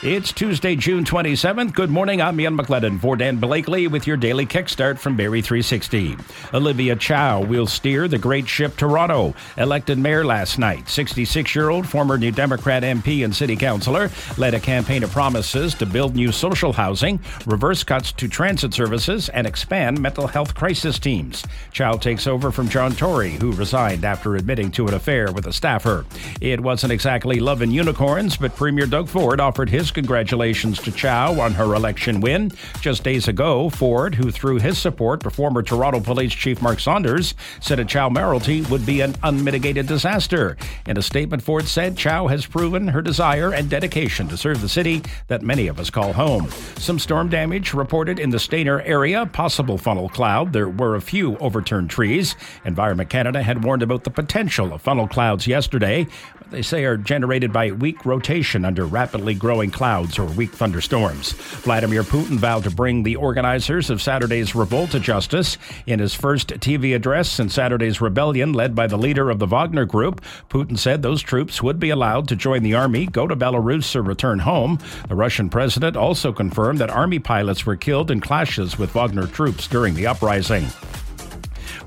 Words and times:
It's 0.00 0.32
Tuesday, 0.32 0.76
June 0.76 1.02
27th. 1.02 1.74
Good 1.74 1.90
morning. 1.90 2.22
I'm 2.22 2.38
Ian 2.38 2.56
McLennan 2.56 3.00
for 3.00 3.16
Dan 3.16 3.38
Blakely 3.38 3.88
with 3.88 4.06
your 4.06 4.16
daily 4.16 4.46
kickstart 4.46 4.96
from 4.96 5.16
Barrie 5.16 5.42
360. 5.42 6.16
Olivia 6.54 6.94
Chow 6.94 7.40
will 7.40 7.66
steer 7.66 8.06
the 8.06 8.16
great 8.16 8.46
ship 8.46 8.76
Toronto. 8.76 9.34
Elected 9.56 9.98
mayor 9.98 10.24
last 10.24 10.56
night, 10.56 10.88
66 10.88 11.52
year 11.52 11.70
old 11.70 11.84
former 11.84 12.16
New 12.16 12.30
Democrat 12.30 12.84
MP 12.84 13.24
and 13.24 13.34
city 13.34 13.56
councillor 13.56 14.08
led 14.36 14.54
a 14.54 14.60
campaign 14.60 15.02
of 15.02 15.10
promises 15.10 15.74
to 15.74 15.84
build 15.84 16.14
new 16.14 16.30
social 16.30 16.72
housing, 16.72 17.18
reverse 17.44 17.82
cuts 17.82 18.12
to 18.12 18.28
transit 18.28 18.72
services, 18.72 19.28
and 19.30 19.48
expand 19.48 20.00
mental 20.00 20.28
health 20.28 20.54
crisis 20.54 21.00
teams. 21.00 21.44
Chow 21.72 21.94
takes 21.94 22.28
over 22.28 22.52
from 22.52 22.68
John 22.68 22.92
Tory, 22.92 23.32
who 23.32 23.50
resigned 23.50 24.04
after 24.04 24.36
admitting 24.36 24.70
to 24.72 24.86
an 24.86 24.94
affair 24.94 25.32
with 25.32 25.48
a 25.48 25.52
staffer. 25.52 26.06
It 26.40 26.60
wasn't 26.60 26.92
exactly 26.92 27.40
love 27.40 27.62
and 27.62 27.72
unicorns, 27.72 28.36
but 28.36 28.54
Premier 28.54 28.86
Doug 28.86 29.08
Ford 29.08 29.40
offered 29.40 29.68
his 29.68 29.87
congratulations 29.90 30.78
to 30.80 30.92
Chow 30.92 31.40
on 31.40 31.52
her 31.52 31.74
election 31.74 32.20
win. 32.20 32.50
Just 32.80 33.04
days 33.04 33.28
ago, 33.28 33.70
Ford, 33.70 34.14
who 34.14 34.30
threw 34.30 34.58
his 34.58 34.78
support 34.78 35.22
to 35.22 35.30
former 35.30 35.62
Toronto 35.62 36.00
Police 36.00 36.32
Chief 36.32 36.60
Mark 36.62 36.80
Saunders, 36.80 37.34
said 37.60 37.78
a 37.78 37.84
Chow 37.84 38.08
mayoralty 38.08 38.62
would 38.70 38.84
be 38.84 39.00
an 39.00 39.14
unmitigated 39.22 39.86
disaster. 39.86 40.56
In 40.86 40.96
a 40.96 41.02
statement, 41.02 41.42
Ford 41.42 41.66
said 41.66 41.96
Chow 41.96 42.26
has 42.26 42.46
proven 42.46 42.88
her 42.88 43.02
desire 43.02 43.52
and 43.52 43.68
dedication 43.68 44.28
to 44.28 44.36
serve 44.36 44.60
the 44.60 44.68
city 44.68 45.02
that 45.28 45.42
many 45.42 45.68
of 45.68 45.78
us 45.78 45.90
call 45.90 46.12
home. 46.12 46.50
Some 46.76 46.98
storm 46.98 47.28
damage 47.28 47.74
reported 47.74 48.18
in 48.18 48.30
the 48.30 48.38
Stayner 48.38 48.82
area, 48.86 49.26
possible 49.26 49.78
funnel 49.78 50.08
cloud. 50.08 50.52
There 50.52 50.68
were 50.68 50.94
a 50.94 51.00
few 51.00 51.36
overturned 51.38 51.90
trees. 51.90 52.36
Environment 52.64 53.10
Canada 53.10 53.42
had 53.42 53.64
warned 53.64 53.82
about 53.82 54.04
the 54.04 54.10
potential 54.10 54.72
of 54.72 54.82
funnel 54.82 55.08
clouds 55.08 55.46
yesterday. 55.46 56.06
They 56.50 56.62
say 56.62 56.84
are 56.84 56.96
generated 56.96 57.52
by 57.52 57.72
weak 57.72 58.06
rotation 58.06 58.64
under 58.64 58.86
rapidly 58.86 59.34
growing 59.34 59.70
clouds 59.78 60.18
or 60.18 60.24
weak 60.24 60.50
thunderstorms. 60.50 61.34
Vladimir 61.62 62.02
Putin 62.02 62.36
vowed 62.36 62.64
to 62.64 62.70
bring 62.70 63.04
the 63.04 63.14
organizers 63.14 63.90
of 63.90 64.02
Saturday's 64.02 64.52
revolt 64.52 64.90
to 64.90 64.98
justice. 64.98 65.56
In 65.86 66.00
his 66.00 66.14
first 66.14 66.48
TV 66.48 66.96
address 66.96 67.28
since 67.28 67.54
Saturday's 67.54 68.00
rebellion 68.00 68.52
led 68.52 68.74
by 68.74 68.88
the 68.88 68.98
leader 68.98 69.30
of 69.30 69.38
the 69.38 69.46
Wagner 69.46 69.84
Group, 69.84 70.20
Putin 70.50 70.76
said 70.76 71.00
those 71.00 71.22
troops 71.22 71.62
would 71.62 71.78
be 71.78 71.90
allowed 71.90 72.26
to 72.26 72.34
join 72.34 72.64
the 72.64 72.74
army, 72.74 73.06
go 73.06 73.28
to 73.28 73.36
Belarus, 73.36 73.94
or 73.94 74.02
return 74.02 74.40
home. 74.40 74.80
The 75.08 75.14
Russian 75.14 75.48
president 75.48 75.96
also 75.96 76.32
confirmed 76.32 76.80
that 76.80 76.90
army 76.90 77.20
pilots 77.20 77.64
were 77.64 77.76
killed 77.76 78.10
in 78.10 78.20
clashes 78.20 78.80
with 78.80 78.90
Wagner 78.94 79.28
troops 79.28 79.68
during 79.68 79.94
the 79.94 80.08
uprising. 80.08 80.66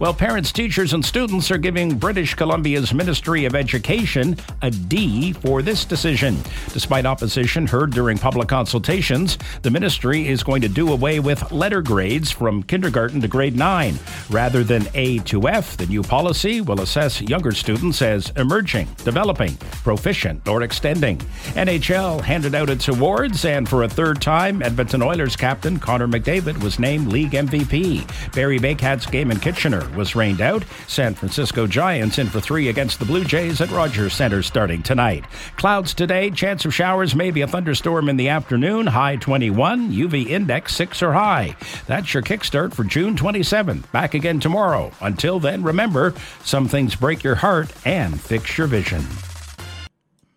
Well, 0.01 0.15
parents, 0.15 0.51
teachers, 0.51 0.93
and 0.93 1.05
students 1.05 1.51
are 1.51 1.59
giving 1.59 1.95
British 1.95 2.33
Columbia's 2.33 2.91
Ministry 2.91 3.45
of 3.45 3.53
Education 3.53 4.35
a 4.63 4.71
D 4.71 5.31
for 5.31 5.61
this 5.61 5.85
decision. 5.85 6.39
Despite 6.73 7.05
opposition 7.05 7.67
heard 7.67 7.91
during 7.91 8.17
public 8.17 8.47
consultations, 8.47 9.37
the 9.61 9.69
ministry 9.69 10.27
is 10.27 10.41
going 10.41 10.63
to 10.63 10.67
do 10.67 10.91
away 10.91 11.19
with 11.19 11.51
letter 11.51 11.83
grades 11.83 12.31
from 12.31 12.63
kindergarten 12.63 13.21
to 13.21 13.27
grade 13.27 13.55
9. 13.55 13.99
Rather 14.31 14.63
than 14.63 14.87
A 14.95 15.19
to 15.19 15.47
F, 15.47 15.77
the 15.77 15.85
new 15.85 16.01
policy 16.01 16.61
will 16.61 16.81
assess 16.81 17.21
younger 17.21 17.51
students 17.51 18.01
as 18.01 18.31
emerging, 18.37 18.87
developing, 19.03 19.55
proficient, 19.83 20.47
or 20.47 20.63
extending. 20.63 21.19
NHL 21.53 22.21
handed 22.21 22.55
out 22.55 22.71
its 22.71 22.87
awards, 22.87 23.45
and 23.45 23.69
for 23.69 23.83
a 23.83 23.87
third 23.87 24.19
time, 24.19 24.63
Edmonton 24.63 25.03
Oilers 25.03 25.35
captain 25.35 25.77
Connor 25.77 26.07
McDavid 26.07 26.59
was 26.63 26.79
named 26.79 27.09
league 27.09 27.33
MVP. 27.33 28.33
Barrie 28.33 28.57
Baycats' 28.57 29.05
game 29.05 29.29
in 29.29 29.39
Kitchener 29.39 29.90
was 29.95 30.15
rained 30.15 30.41
out. 30.41 30.63
San 30.87 31.13
Francisco 31.13 31.67
Giants 31.67 32.17
in 32.17 32.27
for 32.27 32.39
three 32.39 32.69
against 32.69 32.99
the 32.99 33.05
Blue 33.05 33.23
Jays 33.23 33.61
at 33.61 33.71
Rogers 33.71 34.13
Center 34.13 34.41
starting 34.43 34.83
tonight. 34.83 35.25
Clouds 35.57 35.93
today, 35.93 36.29
chance 36.31 36.65
of 36.65 36.73
showers, 36.73 37.15
maybe 37.15 37.41
a 37.41 37.47
thunderstorm 37.47 38.09
in 38.09 38.17
the 38.17 38.29
afternoon, 38.29 38.87
high 38.87 39.15
21, 39.15 39.91
UV 39.91 40.27
index 40.27 40.75
6 40.75 41.01
or 41.01 41.13
high. 41.13 41.55
That's 41.87 42.13
your 42.13 42.23
kickstart 42.23 42.73
for 42.73 42.83
June 42.83 43.15
27th. 43.15 43.91
Back 43.91 44.13
again 44.13 44.39
tomorrow. 44.39 44.91
Until 45.01 45.39
then, 45.39 45.63
remember, 45.63 46.13
some 46.43 46.67
things 46.67 46.95
break 46.95 47.23
your 47.23 47.35
heart 47.35 47.71
and 47.85 48.19
fix 48.19 48.57
your 48.57 48.67
vision. 48.67 49.05